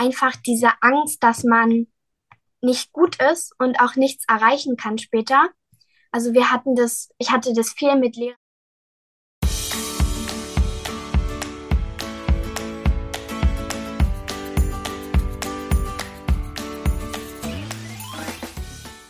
einfach 0.00 0.34
diese 0.36 0.70
Angst, 0.80 1.22
dass 1.22 1.44
man 1.44 1.86
nicht 2.62 2.90
gut 2.92 3.16
ist 3.20 3.52
und 3.58 3.80
auch 3.80 3.96
nichts 3.96 4.24
erreichen 4.26 4.76
kann 4.76 4.96
später. 4.96 5.50
Also 6.10 6.32
wir 6.32 6.50
hatten 6.50 6.74
das, 6.74 7.10
ich 7.18 7.30
hatte 7.30 7.52
das 7.52 7.72
viel 7.72 7.96
mit 7.96 8.16
Lehrern. 8.16 8.36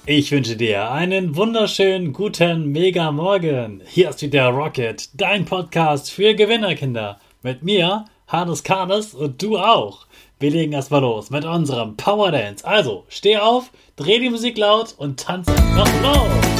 Ich 0.06 0.32
wünsche 0.32 0.56
dir 0.56 0.90
einen 0.90 1.36
wunderschönen 1.36 2.12
guten 2.12 2.72
Mega 2.72 3.12
Morgen. 3.12 3.80
Hier 3.86 4.10
ist 4.10 4.22
wieder 4.22 4.48
Rocket, 4.48 5.08
dein 5.14 5.44
Podcast 5.44 6.10
für 6.10 6.34
Gewinnerkinder. 6.34 7.20
Mit 7.42 7.62
mir, 7.62 8.06
Hannes 8.26 8.64
Karnes 8.64 9.14
und 9.14 9.40
du 9.40 9.56
auch. 9.56 10.06
Wir 10.40 10.50
legen 10.50 10.72
erstmal 10.72 11.02
los 11.02 11.28
mit 11.28 11.44
unserem 11.44 11.98
Power 11.98 12.32
Dance. 12.32 12.66
Also, 12.66 13.04
steh 13.10 13.36
auf, 13.36 13.70
dreh 13.96 14.20
die 14.20 14.30
Musik 14.30 14.56
laut 14.56 14.94
und 14.96 15.20
tanze 15.20 15.52
einfach 15.52 16.02
los. 16.02 16.59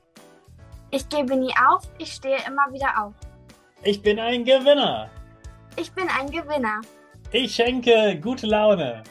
Ich 0.93 1.07
gebe 1.07 1.37
nie 1.37 1.53
auf. 1.69 1.83
Ich 1.97 2.11
stehe 2.11 2.37
immer 2.45 2.71
wieder 2.71 2.91
auf. 3.01 3.13
Ich 3.83 4.01
bin 4.01 4.19
ein 4.19 4.43
Gewinner. 4.43 5.09
Ich 5.77 5.89
bin 5.93 6.07
ein 6.09 6.29
Gewinner. 6.29 6.81
Ich 7.31 7.55
schenke 7.55 8.19
gute 8.19 8.45
Laune. 8.45 9.01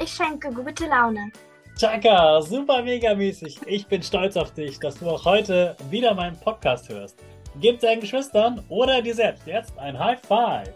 Ich 0.00 0.12
schenke 0.12 0.50
gute 0.50 0.86
Laune. 0.86 1.30
Chaka, 1.78 2.42
super 2.42 2.82
mega 2.82 3.14
mäßig. 3.14 3.60
Ich 3.66 3.86
bin 3.86 4.02
stolz 4.02 4.36
auf 4.36 4.52
dich, 4.52 4.80
dass 4.80 4.98
du 4.98 5.08
auch 5.08 5.24
heute 5.24 5.76
wieder 5.88 6.14
meinen 6.14 6.36
Podcast 6.40 6.88
hörst. 6.88 7.16
Gib 7.60 7.78
deinen 7.78 8.00
Geschwistern 8.00 8.64
oder 8.68 9.00
dir 9.00 9.14
selbst 9.14 9.46
jetzt 9.46 9.78
ein 9.78 9.96
High 9.96 10.20
Five. 10.20 10.74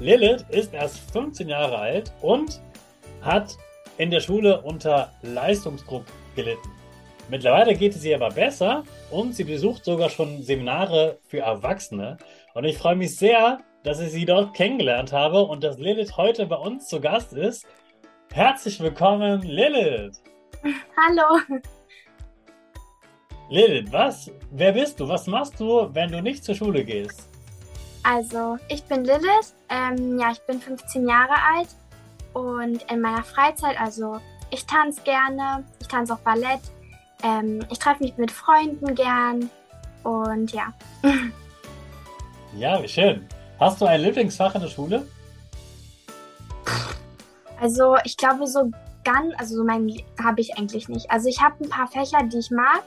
Lilith 0.00 0.44
ist 0.48 0.74
erst 0.74 0.98
15 1.12 1.48
Jahre 1.48 1.78
alt 1.78 2.12
und 2.20 2.60
hat 3.22 3.56
in 3.98 4.10
der 4.10 4.18
Schule 4.18 4.60
unter 4.62 5.12
Leistungsdruck 5.22 6.04
gelitten. 6.34 6.72
Mittlerweile 7.30 7.74
geht 7.74 7.94
es 7.94 8.04
ihr 8.04 8.16
aber 8.16 8.34
besser 8.34 8.84
und 9.10 9.34
sie 9.34 9.44
besucht 9.44 9.84
sogar 9.84 10.10
schon 10.10 10.42
Seminare 10.42 11.18
für 11.26 11.38
Erwachsene 11.38 12.18
und 12.52 12.64
ich 12.64 12.76
freue 12.76 12.96
mich 12.96 13.16
sehr, 13.16 13.60
dass 13.82 14.00
ich 14.00 14.12
sie 14.12 14.26
dort 14.26 14.54
kennengelernt 14.54 15.12
habe 15.12 15.42
und 15.42 15.64
dass 15.64 15.78
Lilith 15.78 16.16
heute 16.16 16.46
bei 16.46 16.56
uns 16.56 16.86
zu 16.86 17.00
Gast 17.00 17.32
ist. 17.32 17.66
Herzlich 18.32 18.78
willkommen, 18.80 19.42
Lilith. 19.42 20.20
Hallo. 20.96 21.40
Lilith, 23.50 23.90
was? 23.90 24.30
Wer 24.50 24.72
bist 24.72 25.00
du? 25.00 25.08
Was 25.08 25.26
machst 25.26 25.58
du, 25.60 25.88
wenn 25.94 26.10
du 26.10 26.20
nicht 26.20 26.44
zur 26.44 26.54
Schule 26.54 26.84
gehst? 26.84 27.28
Also, 28.02 28.58
ich 28.68 28.84
bin 28.84 29.04
Lilith. 29.04 29.54
Ähm, 29.70 30.18
ja, 30.18 30.30
ich 30.32 30.40
bin 30.46 30.60
15 30.60 31.08
Jahre 31.08 31.34
alt 31.54 31.68
und 32.34 32.90
in 32.90 33.00
meiner 33.00 33.22
Freizeit, 33.22 33.80
also 33.80 34.20
ich 34.50 34.66
tanze 34.66 35.00
gerne, 35.02 35.64
ich 35.80 35.88
tanze 35.88 36.14
auch 36.14 36.18
Ballett. 36.18 36.60
Ähm, 37.22 37.64
ich 37.70 37.78
treffe 37.78 38.02
mich 38.02 38.16
mit 38.16 38.30
Freunden 38.30 38.94
gern 38.94 39.50
und 40.02 40.52
ja. 40.52 40.72
Ja, 42.56 42.80
wie 42.82 42.88
schön. 42.88 43.26
Hast 43.58 43.80
du 43.80 43.86
ein 43.86 44.00
Lieblingsfach 44.00 44.54
in 44.54 44.60
der 44.60 44.68
Schule? 44.68 45.06
Also 47.60 47.96
ich 48.04 48.16
glaube 48.16 48.46
so 48.46 48.70
ganz, 49.04 49.34
also 49.38 49.56
so 49.56 49.64
mein 49.64 49.90
habe 50.22 50.40
ich 50.40 50.56
eigentlich 50.56 50.88
nicht. 50.88 51.10
Also 51.10 51.28
ich 51.28 51.40
habe 51.40 51.64
ein 51.64 51.68
paar 51.68 51.86
Fächer, 51.86 52.22
die 52.24 52.38
ich 52.38 52.50
mag, 52.50 52.82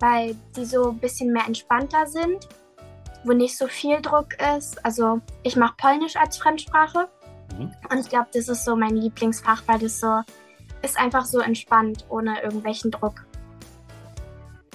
weil 0.00 0.36
die 0.56 0.64
so 0.64 0.90
ein 0.90 0.98
bisschen 0.98 1.32
mehr 1.32 1.46
entspannter 1.46 2.06
sind, 2.06 2.48
wo 3.24 3.32
nicht 3.32 3.56
so 3.56 3.66
viel 3.66 4.00
Druck 4.00 4.28
ist. 4.56 4.84
Also 4.84 5.20
ich 5.42 5.56
mache 5.56 5.74
Polnisch 5.76 6.16
als 6.16 6.38
Fremdsprache 6.38 7.08
mhm. 7.58 7.70
und 7.90 7.98
ich 7.98 8.08
glaube, 8.08 8.28
das 8.32 8.48
ist 8.48 8.64
so 8.64 8.76
mein 8.76 8.96
Lieblingsfach, 8.96 9.62
weil 9.66 9.78
das 9.78 10.00
so 10.00 10.22
ist 10.82 10.98
einfach 10.98 11.24
so 11.24 11.40
entspannt, 11.40 12.04
ohne 12.08 12.42
irgendwelchen 12.42 12.90
Druck. 12.90 13.25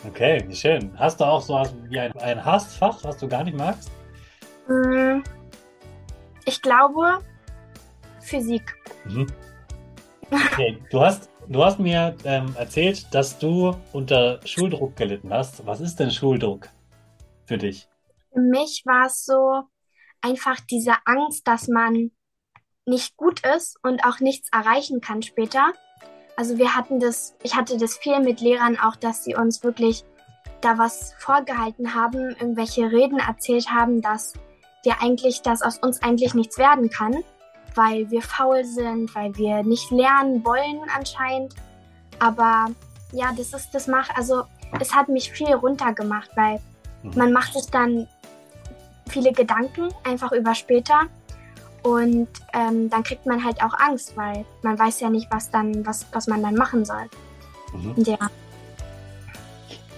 Okay, 0.07 0.43
wie 0.47 0.55
schön. 0.55 0.97
Hast 0.97 1.19
du 1.19 1.25
auch 1.25 1.41
so 1.41 1.61
wie 1.89 1.99
ein, 1.99 2.11
ein 2.17 2.43
Hassfach, 2.43 3.03
was 3.03 3.17
du 3.17 3.27
gar 3.27 3.43
nicht 3.43 3.55
magst? 3.55 3.91
Hm, 4.67 5.23
ich 6.45 6.61
glaube 6.61 7.19
Physik. 8.19 8.75
Mhm. 9.05 9.27
Okay, 10.31 10.81
du 10.89 11.01
hast, 11.01 11.29
du 11.47 11.63
hast 11.63 11.79
mir 11.79 12.15
ähm, 12.23 12.55
erzählt, 12.57 13.13
dass 13.13 13.37
du 13.37 13.75
unter 13.93 14.39
Schuldruck 14.45 14.95
gelitten 14.95 15.31
hast. 15.31 15.65
Was 15.65 15.81
ist 15.81 15.99
denn 15.99 16.09
Schuldruck 16.09 16.69
für 17.45 17.57
dich? 17.57 17.87
Für 18.33 18.39
mich 18.39 18.83
war 18.85 19.07
es 19.07 19.25
so 19.25 19.63
einfach 20.21 20.59
diese 20.61 20.93
Angst, 21.05 21.47
dass 21.47 21.67
man 21.67 22.11
nicht 22.85 23.17
gut 23.17 23.45
ist 23.45 23.77
und 23.83 24.05
auch 24.05 24.19
nichts 24.19 24.49
erreichen 24.51 25.01
kann 25.01 25.21
später. 25.21 25.73
Also 26.41 26.57
wir 26.57 26.73
hatten 26.73 26.99
das, 26.99 27.35
ich 27.43 27.55
hatte 27.55 27.77
das 27.77 27.99
viel 27.99 28.19
mit 28.19 28.41
Lehrern 28.41 28.75
auch, 28.79 28.95
dass 28.95 29.23
sie 29.23 29.35
uns 29.35 29.63
wirklich 29.63 30.03
da 30.61 30.79
was 30.79 31.13
vorgehalten 31.19 31.93
haben, 31.93 32.31
irgendwelche 32.31 32.91
Reden 32.91 33.19
erzählt 33.19 33.69
haben, 33.69 34.01
dass 34.01 34.33
wir 34.83 35.03
eigentlich, 35.03 35.43
dass 35.43 35.61
aus 35.61 35.77
uns 35.77 36.01
eigentlich 36.01 36.33
nichts 36.33 36.57
werden 36.57 36.89
kann, 36.89 37.23
weil 37.75 38.09
wir 38.09 38.23
faul 38.23 38.65
sind, 38.65 39.13
weil 39.13 39.35
wir 39.35 39.61
nicht 39.61 39.91
lernen 39.91 40.43
wollen 40.43 40.81
anscheinend. 40.97 41.53
Aber 42.17 42.71
ja, 43.11 43.31
das 43.37 43.53
ist, 43.53 43.75
das 43.75 43.85
macht, 43.85 44.09
also 44.17 44.45
es 44.79 44.95
hat 44.95 45.09
mich 45.09 45.31
viel 45.31 45.53
runtergemacht, 45.53 46.31
weil 46.35 46.59
mhm. 47.03 47.11
man 47.17 47.33
macht 47.33 47.53
sich 47.53 47.69
dann 47.69 48.07
viele 49.07 49.31
Gedanken 49.31 49.89
einfach 50.03 50.31
über 50.31 50.55
später 50.55 51.01
und 51.83 52.27
ähm, 52.53 52.89
dann 52.89 53.03
kriegt 53.03 53.25
man 53.25 53.43
halt 53.43 53.61
auch 53.63 53.73
Angst, 53.73 54.15
weil 54.15 54.45
man 54.61 54.77
weiß 54.77 54.99
ja 54.99 55.09
nicht, 55.09 55.27
was 55.31 55.49
dann, 55.49 55.85
was, 55.85 56.05
was 56.11 56.27
man 56.27 56.43
dann 56.43 56.55
machen 56.55 56.85
soll. 56.85 57.09
Mhm. 57.73 57.95
Ja. 58.03 58.17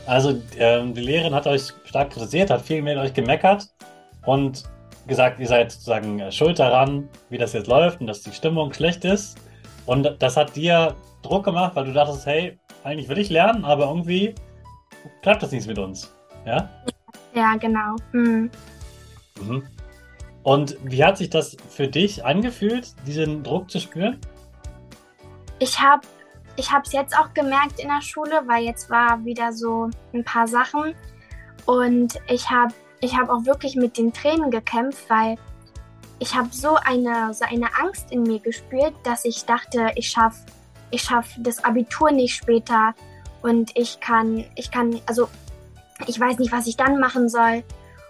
Also 0.06 0.42
ähm, 0.58 0.94
die 0.94 1.02
Lehrerin 1.02 1.34
hat 1.34 1.48
euch 1.48 1.74
stark 1.86 2.12
kritisiert, 2.12 2.50
hat 2.50 2.62
viel 2.62 2.82
mit 2.82 2.98
euch 2.98 3.14
gemeckert 3.14 3.70
und 4.26 4.64
gesagt, 5.08 5.40
ihr 5.40 5.48
seid 5.48 5.72
sozusagen 5.72 6.20
äh, 6.20 6.32
schuld 6.32 6.60
daran, 6.60 7.10
wie 7.30 7.38
das 7.38 7.54
jetzt 7.54 7.68
läuft 7.68 8.02
und 8.02 8.08
dass 8.08 8.22
die 8.22 8.32
Stimmung 8.32 8.74
schlecht 8.74 9.06
ist. 9.06 9.38
Und 9.86 10.16
das 10.20 10.38
hat 10.38 10.56
dir 10.56 10.96
Druck 11.24 11.46
gemacht, 11.46 11.76
weil 11.76 11.86
du 11.86 11.94
dachtest, 11.94 12.26
hey, 12.26 12.58
eigentlich 12.84 13.10
will 13.10 13.18
ich 13.18 13.30
lernen, 13.30 13.66
aber 13.66 13.88
irgendwie 13.88 14.36
klappt 15.22 15.44
das 15.44 15.52
nicht 15.52 15.68
mit 15.68 15.78
uns. 15.78 16.14
Ja? 16.46 16.70
Ja, 17.34 17.56
genau. 17.56 17.96
Mhm. 18.12 18.50
Mhm. 19.42 19.64
Und 20.44 20.78
wie 20.84 21.04
hat 21.04 21.18
sich 21.18 21.30
das 21.30 21.58
für 21.70 21.88
dich 21.88 22.26
angefühlt, 22.26 22.94
diesen 23.08 23.44
Druck 23.44 23.72
zu 23.72 23.80
spüren? 23.80 24.20
Ich 25.60 25.80
habe 25.80 26.06
ich 26.56 26.70
es 26.70 26.92
jetzt 26.92 27.18
auch 27.18 27.34
gemerkt 27.34 27.80
in 27.80 27.88
der 27.88 28.02
Schule, 28.02 28.44
weil 28.46 28.64
jetzt 28.64 28.90
war 28.90 29.24
wieder 29.26 29.54
so 29.54 29.90
ein 30.14 30.24
paar 30.24 30.48
Sachen 30.48 30.94
und 31.66 32.20
ich 32.28 32.50
habe 32.50 32.74
ich 33.00 33.18
hab 33.18 33.30
auch 33.30 33.46
wirklich 33.46 33.76
mit 33.76 33.98
den 33.98 34.14
Tränen 34.14 34.52
gekämpft, 34.52 35.10
weil 35.10 35.38
ich 36.20 36.36
habe 36.36 36.50
so 36.52 36.76
eine, 36.76 37.34
so 37.34 37.46
eine 37.46 37.68
Angst 37.82 38.12
in 38.12 38.24
mir 38.24 38.40
gespürt, 38.40 38.94
dass 39.04 39.26
ich 39.26 39.46
dachte, 39.46 39.92
ich 39.96 40.10
schaffe 40.10 40.46
ich 40.92 41.02
schaff 41.02 41.28
das 41.40 41.64
Abitur 41.64 42.12
nicht 42.12 42.36
später 42.36 42.94
und 43.42 43.72
ich 43.76 44.00
kann, 44.00 44.46
ich 44.56 44.70
kann, 44.70 45.02
also 45.08 45.28
ich 46.06 46.20
weiß 46.20 46.38
nicht, 46.38 46.52
was 46.52 46.68
ich 46.68 46.78
dann 46.78 47.00
machen 47.00 47.30
soll. 47.30 47.64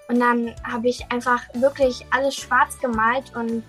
Und 0.08 0.20
dann 0.20 0.54
habe 0.64 0.90
ich 0.90 1.12
einfach 1.12 1.42
wirklich 1.54 2.06
alles 2.12 2.36
schwarz 2.36 2.78
gemalt 2.80 3.36
und 3.36 3.64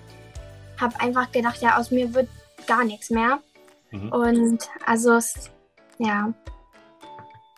habe 0.80 0.98
einfach 1.00 1.30
gedacht, 1.30 1.60
ja, 1.62 1.78
aus 1.78 1.90
mir 1.90 2.12
wird 2.14 2.28
gar 2.66 2.84
nichts 2.84 3.10
mehr. 3.10 3.38
Mhm. 3.90 4.12
Und 4.12 4.58
also, 4.86 5.18
ja. 5.98 6.32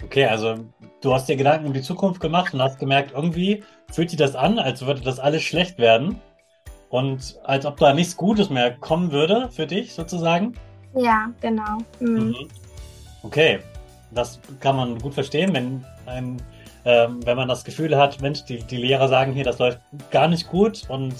Okay, 0.04 0.26
also 0.26 0.56
du 1.00 1.14
hast 1.14 1.28
dir 1.28 1.36
Gedanken 1.36 1.66
um 1.66 1.72
die 1.72 1.82
Zukunft 1.82 2.20
gemacht 2.20 2.52
und 2.52 2.60
hast 2.60 2.78
gemerkt, 2.78 3.12
irgendwie 3.14 3.64
fühlt 3.90 4.10
sich 4.10 4.18
das 4.18 4.34
an, 4.36 4.58
als 4.58 4.84
würde 4.84 5.00
das 5.00 5.18
alles 5.18 5.42
schlecht 5.42 5.78
werden. 5.78 6.20
Und 6.88 7.38
als 7.44 7.66
ob 7.66 7.78
da 7.78 7.92
nichts 7.92 8.16
Gutes 8.16 8.50
mehr 8.50 8.76
kommen 8.76 9.10
würde 9.10 9.48
für 9.50 9.66
dich 9.66 9.94
sozusagen. 9.94 10.54
Ja, 10.94 11.30
genau. 11.40 11.78
Mhm. 12.00 12.28
Mhm. 12.28 12.48
Okay, 13.22 13.58
das 14.12 14.38
kann 14.60 14.76
man 14.76 14.98
gut 14.98 15.14
verstehen, 15.14 15.52
wenn 15.52 15.84
ein 16.06 16.40
ähm, 16.86 17.18
wenn 17.26 17.36
man 17.36 17.48
das 17.48 17.64
Gefühl 17.64 17.96
hat, 17.96 18.22
Mensch, 18.22 18.44
die, 18.44 18.58
die 18.58 18.76
Lehrer 18.76 19.08
sagen 19.08 19.32
hier, 19.32 19.42
das 19.42 19.58
läuft 19.58 19.80
gar 20.12 20.28
nicht 20.28 20.48
gut 20.48 20.88
und 20.88 21.14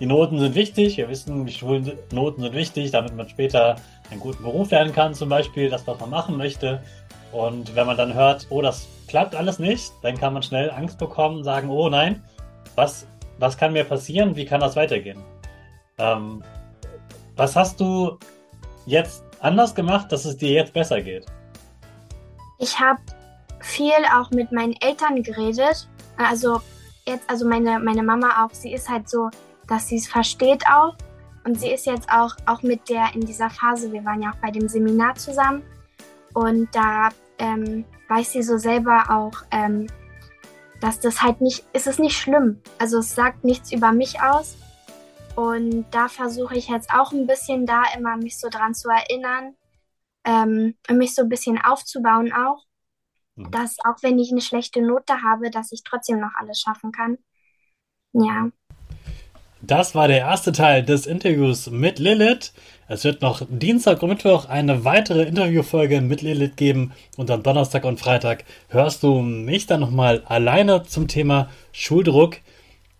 die 0.00 0.06
Noten 0.06 0.38
sind 0.38 0.54
wichtig. 0.54 0.98
Wir 0.98 1.08
wissen, 1.08 1.46
die 1.46 1.52
Schulnoten 1.52 2.42
sind 2.42 2.52
wichtig, 2.52 2.90
damit 2.90 3.16
man 3.16 3.26
später 3.26 3.76
einen 4.10 4.20
guten 4.20 4.42
Beruf 4.42 4.70
lernen 4.70 4.92
kann, 4.92 5.14
zum 5.14 5.30
Beispiel, 5.30 5.70
das, 5.70 5.86
was 5.86 5.98
man 5.98 6.10
machen 6.10 6.36
möchte. 6.36 6.82
Und 7.32 7.74
wenn 7.74 7.86
man 7.86 7.96
dann 7.96 8.12
hört, 8.12 8.46
oh, 8.50 8.60
das 8.60 8.86
klappt 9.08 9.34
alles 9.34 9.58
nicht, 9.58 9.92
dann 10.02 10.18
kann 10.18 10.34
man 10.34 10.42
schnell 10.42 10.70
Angst 10.70 10.98
bekommen 10.98 11.42
sagen, 11.42 11.70
oh 11.70 11.88
nein, 11.88 12.22
was, 12.74 13.06
was 13.38 13.56
kann 13.56 13.72
mir 13.72 13.84
passieren? 13.84 14.36
Wie 14.36 14.44
kann 14.44 14.60
das 14.60 14.76
weitergehen? 14.76 15.22
Ähm, 15.96 16.42
was 17.34 17.56
hast 17.56 17.80
du 17.80 18.18
jetzt 18.84 19.24
anders 19.40 19.74
gemacht, 19.74 20.12
dass 20.12 20.26
es 20.26 20.36
dir 20.36 20.50
jetzt 20.50 20.74
besser 20.74 21.00
geht? 21.00 21.24
Ich 22.58 22.78
habe 22.78 23.00
viel 23.60 23.92
auch 24.14 24.30
mit 24.30 24.52
meinen 24.52 24.74
Eltern 24.80 25.22
geredet. 25.22 25.88
Also 26.16 26.60
jetzt, 27.06 27.28
also 27.28 27.46
meine, 27.46 27.78
meine 27.78 28.02
Mama 28.02 28.44
auch, 28.44 28.52
sie 28.52 28.72
ist 28.72 28.88
halt 28.88 29.08
so, 29.08 29.30
dass 29.66 29.88
sie 29.88 29.96
es 29.96 30.08
versteht 30.08 30.64
auch. 30.70 30.96
Und 31.44 31.58
sie 31.58 31.70
ist 31.70 31.86
jetzt 31.86 32.10
auch, 32.10 32.34
auch 32.46 32.62
mit 32.62 32.88
der 32.88 33.14
in 33.14 33.22
dieser 33.22 33.48
Phase, 33.48 33.90
wir 33.92 34.04
waren 34.04 34.22
ja 34.22 34.30
auch 34.30 34.40
bei 34.42 34.50
dem 34.50 34.68
Seminar 34.68 35.14
zusammen. 35.14 35.62
Und 36.34 36.68
da 36.74 37.08
ähm, 37.38 37.84
weiß 38.08 38.32
sie 38.32 38.42
so 38.42 38.58
selber 38.58 39.04
auch, 39.08 39.44
ähm, 39.50 39.86
dass 40.80 41.00
das 41.00 41.22
halt 41.22 41.40
nicht, 41.40 41.64
ist 41.72 41.86
es 41.86 41.98
nicht 41.98 42.16
schlimm. 42.16 42.60
Also 42.78 42.98
es 42.98 43.14
sagt 43.14 43.44
nichts 43.44 43.72
über 43.72 43.92
mich 43.92 44.20
aus. 44.20 44.56
Und 45.36 45.86
da 45.92 46.08
versuche 46.08 46.56
ich 46.56 46.68
jetzt 46.68 46.90
auch 46.92 47.12
ein 47.12 47.26
bisschen 47.26 47.64
da 47.64 47.82
immer 47.96 48.16
mich 48.16 48.38
so 48.38 48.48
dran 48.48 48.74
zu 48.74 48.88
erinnern 48.88 49.54
ähm, 50.24 50.74
und 50.88 50.98
mich 50.98 51.14
so 51.14 51.22
ein 51.22 51.28
bisschen 51.28 51.60
aufzubauen 51.62 52.32
auch. 52.32 52.64
Mhm. 53.38 53.50
dass 53.52 53.76
auch 53.84 54.02
wenn 54.02 54.18
ich 54.18 54.32
eine 54.32 54.40
schlechte 54.40 54.82
Note 54.82 55.22
habe, 55.22 55.50
dass 55.50 55.72
ich 55.72 55.82
trotzdem 55.84 56.20
noch 56.20 56.34
alles 56.38 56.60
schaffen 56.60 56.92
kann. 56.92 57.18
Ja. 58.12 58.50
Das 59.60 59.94
war 59.94 60.08
der 60.08 60.18
erste 60.18 60.52
Teil 60.52 60.84
des 60.84 61.06
Interviews 61.06 61.68
mit 61.70 61.98
Lilith. 61.98 62.52
Es 62.86 63.04
wird 63.04 63.22
noch 63.22 63.42
Dienstag 63.48 64.02
und 64.02 64.10
Mittwoch 64.10 64.48
eine 64.48 64.84
weitere 64.84 65.24
Interviewfolge 65.24 66.00
mit 66.00 66.22
Lilith 66.22 66.56
geben 66.56 66.92
und 67.16 67.30
am 67.30 67.42
Donnerstag 67.42 67.84
und 67.84 68.00
Freitag 68.00 68.44
hörst 68.68 69.02
du 69.02 69.20
mich 69.20 69.66
dann 69.66 69.80
nochmal 69.80 70.22
alleine 70.26 70.84
zum 70.84 71.08
Thema 71.08 71.48
Schuldruck. 71.72 72.36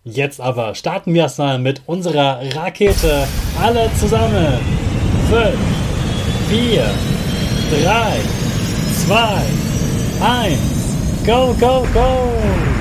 Jetzt 0.03 0.41
aber 0.41 0.75
starten 0.75 1.13
wir 1.13 1.23
erstmal 1.23 1.59
mit 1.59 1.81
unserer 1.85 2.41
Rakete. 2.55 3.27
Alle 3.61 3.89
zusammen. 3.99 4.59
5, 5.29 5.55
4, 6.49 6.83
3, 7.83 8.19
2, 9.07 9.68
eins, 10.21 11.25
go, 11.25 11.53
go, 11.53 11.85
go! 11.93 12.78